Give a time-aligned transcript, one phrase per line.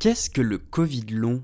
[0.00, 1.42] Qu'est-ce que le Covid long?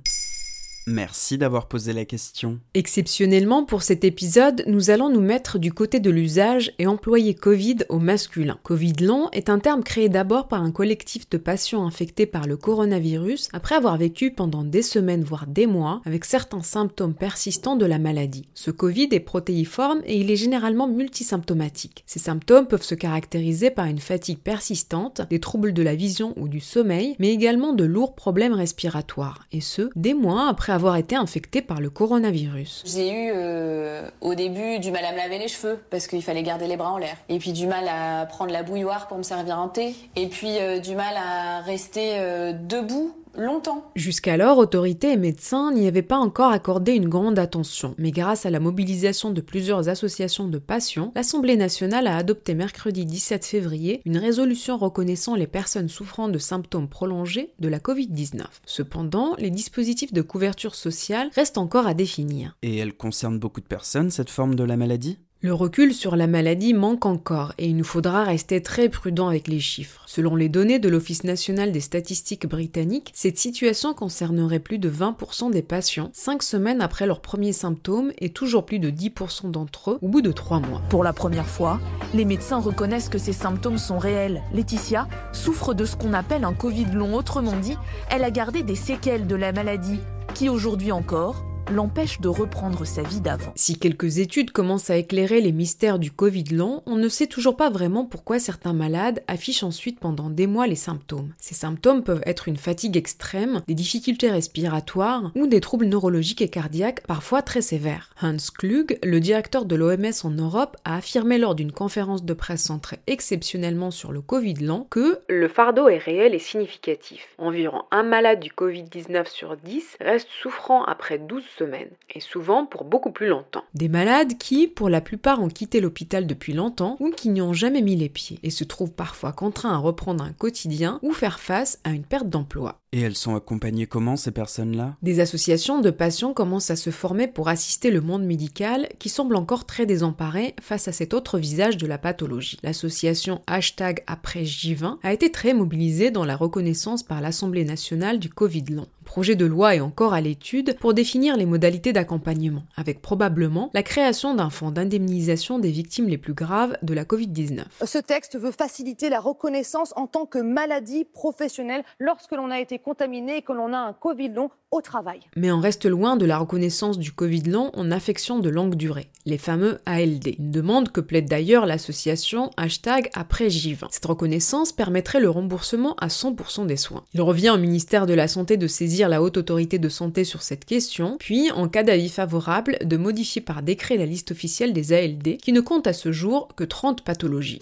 [0.89, 2.61] Merci d'avoir posé la question.
[2.75, 7.79] Exceptionnellement pour cet épisode, nous allons nous mettre du côté de l'usage et employer Covid
[7.89, 8.57] au masculin.
[8.63, 12.57] Covid long est un terme créé d'abord par un collectif de patients infectés par le
[12.57, 17.85] coronavirus après avoir vécu pendant des semaines voire des mois avec certains symptômes persistants de
[17.85, 18.49] la maladie.
[18.55, 22.05] Ce Covid est protéiforme et il est généralement multisymptomatique.
[22.07, 26.47] Ces symptômes peuvent se caractériser par une fatigue persistante, des troubles de la vision ou
[26.47, 31.17] du sommeil, mais également de lourds problèmes respiratoires, et ce, des mois après avoir été
[31.17, 32.85] infecté par le coronavirus.
[32.87, 36.43] J'ai eu euh, au début du mal à me laver les cheveux parce qu'il fallait
[36.43, 37.17] garder les bras en l'air.
[37.29, 39.97] Et puis du mal à prendre la bouilloire pour me servir un thé.
[40.17, 43.91] Et puis euh, du mal à rester euh, debout longtemps.
[43.95, 48.51] Jusqu'alors, autorités et médecins n'y avaient pas encore accordé une grande attention, mais grâce à
[48.51, 54.19] la mobilisation de plusieurs associations de patients, l'Assemblée nationale a adopté mercredi 17 février une
[54.19, 58.43] résolution reconnaissant les personnes souffrant de symptômes prolongés de la Covid-19.
[58.65, 62.57] Cependant, les dispositifs de couverture sociale restent encore à définir.
[62.63, 65.19] Et elle concerne beaucoup de personnes, cette forme de la maladie?
[65.43, 69.49] Le recul sur la maladie manque encore et il nous faudra rester très prudent avec
[69.49, 70.03] les chiffres.
[70.07, 75.53] Selon les données de l'Office national des statistiques britanniques, cette situation concernerait plus de 20%
[75.53, 79.99] des patients 5 semaines après leurs premiers symptômes et toujours plus de 10% d'entre eux
[80.03, 80.83] au bout de 3 mois.
[80.89, 81.81] Pour la première fois,
[82.15, 84.43] les médecins reconnaissent que ces symptômes sont réels.
[84.53, 87.77] Laetitia souffre de ce qu'on appelle un Covid long, autrement dit,
[88.11, 90.01] elle a gardé des séquelles de la maladie
[90.35, 93.53] qui aujourd'hui encore l'empêche de reprendre sa vie d'avant.
[93.55, 97.57] Si quelques études commencent à éclairer les mystères du Covid long, on ne sait toujours
[97.57, 101.33] pas vraiment pourquoi certains malades affichent ensuite pendant des mois les symptômes.
[101.39, 106.49] Ces symptômes peuvent être une fatigue extrême, des difficultés respiratoires ou des troubles neurologiques et
[106.49, 108.11] cardiaques parfois très sévères.
[108.23, 112.63] Hans Klug, le directeur de l'OMS en Europe, a affirmé lors d'une conférence de presse
[112.63, 117.27] centrée exceptionnellement sur le Covid lent que le fardeau est réel et significatif.
[117.39, 122.85] Environ un malade du Covid-19 sur 10 reste souffrant après 12 semaines, et souvent pour
[122.85, 123.65] beaucoup plus longtemps.
[123.75, 127.53] Des malades qui, pour la plupart, ont quitté l'hôpital depuis longtemps ou qui n'y ont
[127.53, 131.41] jamais mis les pieds, et se trouvent parfois contraints à reprendre un quotidien ou faire
[131.41, 132.81] face à une perte d'emploi.
[132.93, 134.97] Et elles sont accompagnées comment ces personnes-là?
[135.03, 139.37] Des associations de patients commencent à se former pour assister le monde médical qui semble
[139.37, 142.59] encore très désemparé face à cet autre visage de la pathologie.
[142.63, 148.31] L'association hashtag après J20 a été très mobilisée dans la reconnaissance par l'Assemblée nationale du
[148.31, 148.87] Covid long.
[149.07, 153.83] Projet de loi est encore à l'étude pour définir les modalités d'accompagnement, avec probablement la
[153.83, 157.63] création d'un fonds d'indemnisation des victimes les plus graves de la Covid-19.
[157.85, 162.79] Ce texte veut faciliter la reconnaissance en tant que maladie professionnelle lorsque l'on a été
[162.79, 165.21] contaminé et que l'on a un Covid long au travail.
[165.37, 169.09] Mais on reste loin de la reconnaissance du Covid long en affection de longue durée,
[169.25, 170.35] les fameux ALD.
[170.39, 173.87] Une demande que plaide d'ailleurs l'association hashtag après J20.
[173.91, 177.05] Cette reconnaissance permettrait le remboursement à 100% des soins.
[177.15, 178.67] Il revient au ministère de la Santé de
[179.05, 183.43] la haute autorité de santé sur cette question, puis, en cas d'avis favorable, de modifier
[183.43, 187.05] par décret la liste officielle des ALD, qui ne compte à ce jour que 30
[187.05, 187.61] pathologies.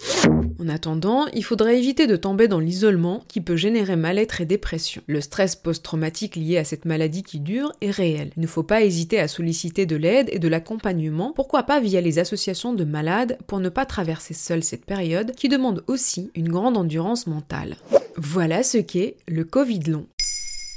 [0.59, 5.01] En attendant, il faudrait éviter de tomber dans l'isolement qui peut générer mal-être et dépression.
[5.07, 8.31] Le stress post-traumatique lié à cette maladie qui dure est réel.
[8.37, 11.99] Il ne faut pas hésiter à solliciter de l'aide et de l'accompagnement, pourquoi pas via
[11.99, 16.49] les associations de malades pour ne pas traverser seul cette période qui demande aussi une
[16.49, 17.75] grande endurance mentale.
[18.17, 20.05] Voilà ce qu'est le Covid long.